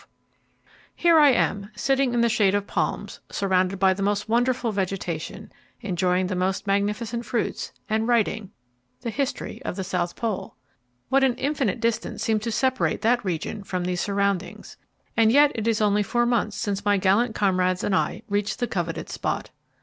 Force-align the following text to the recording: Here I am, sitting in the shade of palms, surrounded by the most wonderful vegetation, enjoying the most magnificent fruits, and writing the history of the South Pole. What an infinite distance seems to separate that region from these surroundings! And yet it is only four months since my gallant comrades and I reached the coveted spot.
Here 0.95 1.19
I 1.19 1.29
am, 1.29 1.69
sitting 1.75 2.15
in 2.15 2.21
the 2.21 2.27
shade 2.27 2.55
of 2.55 2.65
palms, 2.65 3.19
surrounded 3.29 3.77
by 3.77 3.93
the 3.93 4.01
most 4.01 4.27
wonderful 4.27 4.71
vegetation, 4.71 5.51
enjoying 5.81 6.25
the 6.25 6.35
most 6.35 6.65
magnificent 6.65 7.23
fruits, 7.23 7.71
and 7.87 8.07
writing 8.07 8.49
the 9.01 9.11
history 9.11 9.61
of 9.61 9.75
the 9.75 9.83
South 9.83 10.15
Pole. 10.15 10.55
What 11.09 11.23
an 11.23 11.35
infinite 11.35 11.79
distance 11.79 12.23
seems 12.23 12.41
to 12.45 12.51
separate 12.51 13.01
that 13.01 13.23
region 13.23 13.63
from 13.63 13.85
these 13.85 14.01
surroundings! 14.01 14.75
And 15.15 15.31
yet 15.31 15.51
it 15.53 15.67
is 15.67 15.81
only 15.81 16.01
four 16.01 16.25
months 16.25 16.57
since 16.57 16.83
my 16.83 16.97
gallant 16.97 17.35
comrades 17.35 17.83
and 17.83 17.93
I 17.93 18.23
reached 18.27 18.57
the 18.57 18.65
coveted 18.65 19.07
spot. 19.07 19.51